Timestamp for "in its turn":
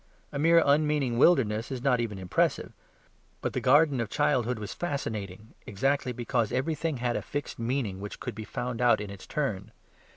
8.99-9.71